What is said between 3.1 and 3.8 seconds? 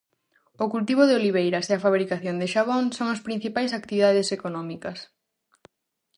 as principais